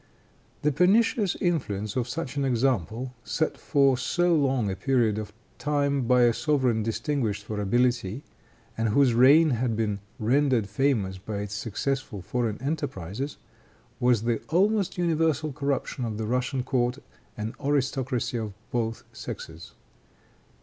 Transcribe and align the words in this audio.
The 0.63 0.71
pernicious 0.71 1.35
influence 1.39 1.95
of 1.95 2.09
such 2.09 2.35
an 2.35 2.43
example, 2.43 3.13
set 3.23 3.55
for 3.55 3.95
so 3.99 4.33
long 4.35 4.67
a 4.71 4.75
period 4.75 5.19
of 5.19 5.31
time 5.59 6.07
by 6.07 6.23
a 6.23 6.33
sovereign 6.33 6.81
distinguished 6.81 7.43
for 7.43 7.61
ability, 7.61 8.23
and 8.75 8.89
whose 8.89 9.13
reign 9.13 9.51
had 9.51 9.75
been 9.75 9.99
rendered 10.17 10.67
famous 10.67 11.19
by 11.19 11.41
its 11.41 11.53
successful 11.53 12.23
foreign 12.23 12.59
enterprises, 12.63 13.37
was 13.99 14.23
the 14.23 14.41
almost 14.49 14.97
universal 14.97 15.53
corruption 15.53 16.03
of 16.03 16.17
the 16.17 16.25
Russian 16.25 16.63
court 16.63 16.97
and 17.37 17.53
aristocracy 17.63 18.39
of 18.39 18.53
both 18.71 19.03
sexes. 19.13 19.73